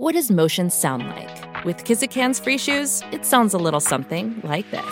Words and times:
What 0.00 0.14
does 0.14 0.30
motion 0.30 0.70
sound 0.70 1.08
like? 1.08 1.28
With 1.66 1.84
Kizikans 1.84 2.40
free 2.40 2.56
shoes, 2.56 3.02
it 3.12 3.26
sounds 3.26 3.52
a 3.52 3.58
little 3.58 3.80
something 3.80 4.40
like 4.42 4.64
this. 4.70 4.86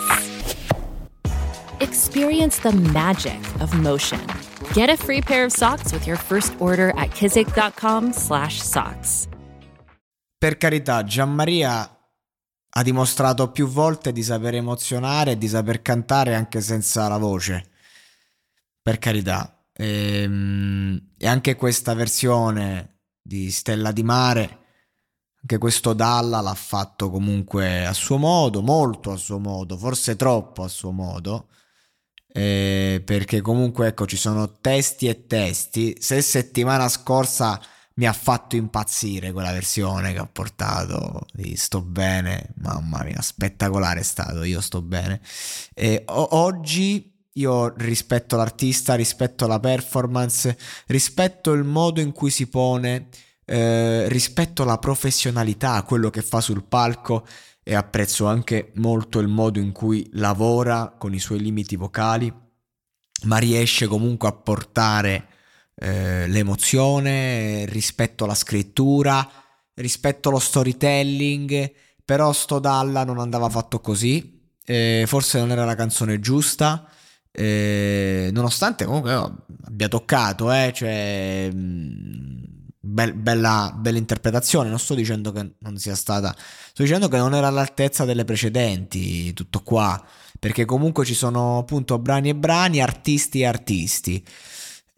Experience 1.79 2.59
the 2.59 2.73
magic 2.93 3.39
of 3.59 3.73
motion. 3.73 4.21
Get 4.75 4.91
a 4.91 4.95
free 4.95 5.21
pair 5.21 5.45
of 5.45 5.51
socks 5.51 5.91
with 5.91 6.05
your 6.05 6.15
first 6.15 6.53
order 6.59 6.93
at 6.95 7.09
kizik.com/socks. 7.09 9.27
Per 10.37 10.57
carità, 10.57 11.03
Gianmaria 11.03 11.89
ha 12.69 12.83
dimostrato 12.83 13.49
più 13.49 13.67
volte 13.67 14.11
di 14.11 14.21
saper 14.21 14.57
emozionare 14.57 15.31
e 15.31 15.39
di 15.39 15.47
saper 15.47 15.81
cantare 15.81 16.35
anche 16.35 16.61
senza 16.61 17.07
la 17.07 17.17
voce. 17.17 17.71
Per 18.79 18.99
carità. 18.99 19.59
Ehm, 19.73 21.13
e 21.17 21.27
anche 21.27 21.55
questa 21.55 21.95
versione 21.95 22.99
di 23.23 23.49
Stella 23.49 23.91
di 23.91 24.03
Mare 24.03 24.58
anche 25.41 25.57
questo 25.57 25.93
Dalla 25.93 26.41
l'ha 26.41 26.53
fatto 26.53 27.09
comunque 27.09 27.85
a 27.85 27.93
suo 27.93 28.17
modo, 28.17 28.61
molto 28.61 29.11
a 29.11 29.17
suo 29.17 29.39
modo, 29.39 29.77
forse 29.77 30.15
troppo 30.15 30.63
a 30.63 30.67
suo 30.67 30.91
modo, 30.91 31.47
eh, 32.31 33.01
perché 33.03 33.41
comunque 33.41 33.87
ecco 33.87 34.05
ci 34.05 34.17
sono 34.17 34.59
testi 34.59 35.07
e 35.07 35.27
testi. 35.27 35.95
Se 35.99 36.21
settimana 36.21 36.89
scorsa 36.89 37.59
mi 37.95 38.07
ha 38.07 38.13
fatto 38.13 38.55
impazzire 38.55 39.31
quella 39.31 39.51
versione 39.51 40.13
che 40.13 40.19
ho 40.19 40.29
portato 40.31 41.25
di 41.33 41.55
Sto 41.55 41.81
bene, 41.81 42.53
mamma 42.57 43.03
mia, 43.03 43.21
spettacolare 43.21 44.01
è 44.01 44.03
stato, 44.03 44.43
io 44.43 44.61
sto 44.61 44.81
bene. 44.81 45.21
E 45.73 46.03
oggi 46.07 47.17
io 47.33 47.73
rispetto 47.77 48.35
l'artista, 48.35 48.95
rispetto 48.95 49.47
la 49.47 49.59
performance, 49.59 50.57
rispetto 50.87 51.53
il 51.53 51.63
modo 51.63 52.01
in 52.01 52.11
cui 52.11 52.29
si 52.29 52.47
pone 52.47 53.09
eh, 53.49 54.07
rispetto 54.09 54.61
alla 54.61 54.77
professionalità, 54.77 55.81
quello 55.81 56.11
che 56.11 56.21
fa 56.21 56.39
sul 56.39 56.63
palco 56.63 57.25
e 57.63 57.73
apprezzo 57.73 58.27
anche 58.27 58.71
molto 58.75 59.17
il 59.17 59.27
modo 59.27 59.59
in 59.59 59.71
cui 59.71 60.07
lavora 60.13 60.95
con 60.95 61.15
i 61.15 61.19
suoi 61.19 61.39
limiti 61.39 61.75
vocali, 61.75 62.31
ma 63.23 63.37
riesce 63.37 63.87
comunque 63.87 64.27
a 64.27 64.33
portare 64.33 65.27
eh, 65.75 66.27
l'emozione 66.27 67.65
rispetto 67.65 68.25
alla 68.25 68.35
scrittura, 68.35 69.27
rispetto 69.73 70.29
allo 70.29 70.39
storytelling, 70.39 71.73
però 72.05 72.31
sto 72.33 72.59
Dalla 72.59 73.03
non 73.03 73.17
andava 73.17 73.49
fatto 73.49 73.79
così, 73.79 74.47
eh, 74.63 75.05
forse 75.07 75.39
non 75.39 75.49
era 75.49 75.65
la 75.65 75.75
canzone 75.75 76.19
giusta. 76.19 76.87
Eh, 77.31 78.29
nonostante 78.33 78.85
comunque 78.85 79.13
abbia 79.13 79.87
toccato, 79.87 80.51
eh, 80.51 80.71
cioè, 80.73 81.49
mh, 81.53 82.28
Be- 82.99 83.13
bella, 83.13 83.73
bella, 83.73 83.97
interpretazione. 83.97 84.67
Non 84.69 84.79
sto 84.79 84.93
dicendo 84.93 85.31
che 85.31 85.53
non 85.59 85.77
sia 85.77 85.95
stata, 85.95 86.35
sto 86.37 86.83
dicendo 86.83 87.07
che 87.07 87.17
non 87.17 87.33
era 87.33 87.47
all'altezza 87.47 88.03
delle 88.03 88.25
precedenti. 88.25 89.31
Tutto 89.33 89.61
qua, 89.61 90.03
perché 90.37 90.65
comunque 90.65 91.05
ci 91.05 91.13
sono 91.13 91.59
appunto 91.59 91.97
brani 91.97 92.29
e 92.29 92.35
brani, 92.35 92.81
artisti 92.81 93.39
e 93.39 93.45
artisti. 93.45 94.23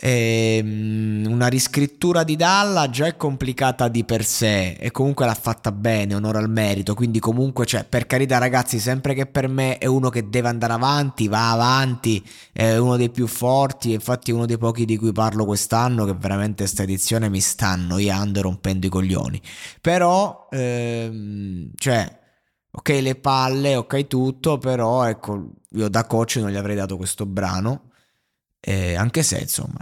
Ehm, 0.03 1.27
una 1.29 1.45
riscrittura 1.47 2.23
di 2.23 2.35
Dalla 2.35 2.89
già 2.89 3.05
è 3.05 3.15
complicata 3.15 3.87
di 3.87 4.03
per 4.03 4.25
sé 4.25 4.71
e 4.71 4.89
comunque 4.89 5.27
l'ha 5.27 5.35
fatta 5.35 5.71
bene, 5.71 6.15
onore 6.15 6.39
al 6.39 6.49
merito, 6.49 6.95
quindi 6.95 7.19
comunque 7.19 7.67
cioè, 7.67 7.83
per 7.83 8.07
carità 8.07 8.39
ragazzi, 8.39 8.79
sempre 8.79 9.13
che 9.13 9.27
per 9.27 9.47
me 9.47 9.77
è 9.77 9.85
uno 9.85 10.09
che 10.09 10.27
deve 10.27 10.47
andare 10.47 10.73
avanti, 10.73 11.27
va 11.27 11.51
avanti, 11.51 12.27
è 12.51 12.77
uno 12.77 12.97
dei 12.97 13.11
più 13.11 13.27
forti, 13.27 13.93
infatti 13.93 14.31
uno 14.31 14.47
dei 14.47 14.57
pochi 14.57 14.85
di 14.85 14.97
cui 14.97 15.11
parlo 15.11 15.45
quest'anno 15.45 16.05
che 16.05 16.15
veramente 16.15 16.63
questa 16.63 16.81
edizione 16.81 17.29
mi 17.29 17.39
sta 17.39 17.67
annoiando 17.67 18.39
e 18.39 18.41
rompendo 18.41 18.87
i 18.87 18.89
coglioni. 18.89 19.39
Però, 19.81 20.47
ehm, 20.49 21.71
cioè, 21.75 22.19
ok 22.71 22.89
le 23.01 23.15
palle, 23.15 23.75
ok 23.75 24.07
tutto, 24.07 24.57
però 24.57 25.03
ecco, 25.05 25.51
io 25.73 25.89
da 25.89 26.05
coach 26.07 26.37
non 26.37 26.49
gli 26.49 26.55
avrei 26.55 26.75
dato 26.75 26.97
questo 26.97 27.27
brano 27.27 27.90
eh, 28.61 28.95
anche 28.95 29.23
se, 29.23 29.39
insomma, 29.39 29.79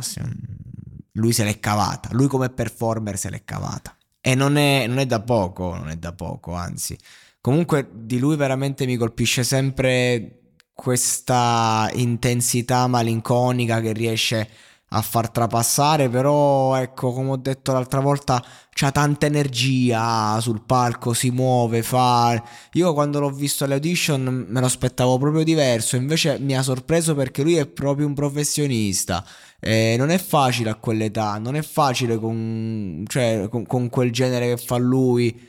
lui 1.14 1.34
se 1.34 1.44
l'è 1.44 1.60
cavata. 1.60 2.10
Lui 2.14 2.28
come 2.28 2.50
performer 2.50 3.18
se 3.18 3.30
l'è 3.30 3.44
cavata. 3.44 3.96
E 4.22 4.36
non 4.36 4.58
è, 4.58 4.88
non 4.88 4.98
è 4.98 5.06
da 5.06 5.22
poco, 5.22 5.76
non 5.76 5.90
è 5.90 5.98
da 5.98 6.14
poco, 6.14 6.54
anzi. 6.54 6.98
Comunque 7.42 7.90
di 7.94 8.18
lui 8.18 8.36
veramente 8.36 8.86
mi 8.86 8.98
colpisce 8.98 9.44
sempre 9.44 10.40
questa 10.74 11.90
intensità 11.94 12.88
malinconica 12.88 13.82
che 13.82 13.92
riesce 13.92 14.50
a 14.90 15.02
far 15.02 15.30
trapassare, 15.30 16.10
però 16.10 16.76
ecco, 16.76 17.12
come 17.12 17.32
ho 17.32 17.38
detto 17.38 17.72
l'altra 17.72 18.00
volta, 18.00 18.44
c'ha 18.72 18.92
tanta 18.92 19.26
energia 19.26 20.40
sul 20.42 20.62
palco, 20.66 21.14
si 21.14 21.30
muove, 21.32 21.84
fa... 21.84 22.42
Io 22.74 22.94
quando 22.94 23.20
l'ho 23.20 23.30
visto 23.30 23.66
alle 23.66 23.76
audition 23.76 24.46
me 24.48 24.60
lo 24.60 24.66
aspettavo 24.66 25.18
proprio 25.18 25.44
diverso, 25.44 25.96
invece 25.96 26.40
mi 26.40 26.58
ha 26.58 26.64
sorpreso 26.64 27.14
perché 27.16 27.44
lui 27.44 27.56
è 27.56 27.68
proprio 27.68 28.08
un 28.08 28.14
professionista. 28.14 29.24
Eh, 29.60 29.96
non 29.98 30.10
è 30.10 30.18
facile 30.18 30.70
a 30.70 30.76
quell'età, 30.76 31.38
non 31.38 31.56
è 31.56 31.62
facile 31.62 32.18
con, 32.18 33.04
cioè, 33.08 33.48
con, 33.50 33.66
con 33.66 33.90
quel 33.90 34.12
genere 34.12 34.56
che 34.56 34.58
fa 34.58 34.78
lui 34.78 35.48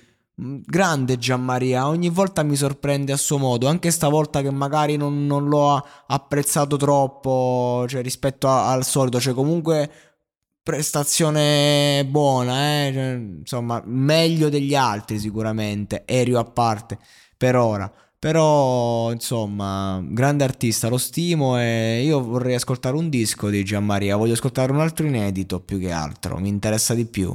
grande 0.64 1.18
Gianmaria, 1.18 1.86
ogni 1.86 2.08
volta 2.08 2.42
mi 2.42 2.56
sorprende 2.56 3.12
a 3.12 3.16
suo 3.16 3.38
modo, 3.38 3.68
anche 3.68 3.90
stavolta 3.90 4.40
che 4.40 4.50
magari 4.50 4.96
non, 4.96 5.26
non 5.26 5.48
l'ho 5.48 5.84
apprezzato 6.06 6.76
troppo 6.76 7.84
cioè, 7.88 8.02
rispetto 8.02 8.48
a, 8.48 8.70
al 8.70 8.84
solito, 8.84 9.20
cioè 9.20 9.34
comunque 9.34 9.90
prestazione 10.62 12.06
buona, 12.08 12.86
eh? 12.86 12.92
cioè, 12.92 13.20
insomma 13.40 13.82
meglio 13.86 14.48
degli 14.48 14.74
altri 14.74 15.18
sicuramente, 15.18 16.04
aereo 16.06 16.38
a 16.38 16.44
parte 16.44 16.98
per 17.36 17.56
ora. 17.56 17.92
Però, 18.18 19.10
insomma, 19.12 19.98
grande 20.04 20.44
artista, 20.44 20.88
lo 20.88 20.98
stimo 20.98 21.58
e 21.58 22.02
io 22.04 22.22
vorrei 22.22 22.54
ascoltare 22.54 22.94
un 22.94 23.08
disco 23.08 23.48
di 23.48 23.64
Gianmaria, 23.64 24.16
voglio 24.16 24.34
ascoltare 24.34 24.72
un 24.72 24.80
altro 24.80 25.06
inedito 25.06 25.60
più 25.60 25.78
che 25.78 25.90
altro, 25.90 26.36
mi 26.36 26.48
interessa 26.48 26.92
di 26.92 27.06
più. 27.06 27.34